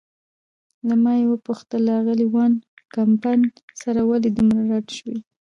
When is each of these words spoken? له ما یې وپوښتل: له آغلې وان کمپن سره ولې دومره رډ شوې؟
له 0.87 0.95
ما 1.03 1.13
یې 1.19 1.25
وپوښتل: 1.29 1.81
له 1.85 1.91
آغلې 1.99 2.25
وان 2.33 2.53
کمپن 2.95 3.39
سره 3.81 4.01
ولې 4.09 4.29
دومره 4.37 4.61
رډ 4.71 4.87
شوې؟ 4.97 5.17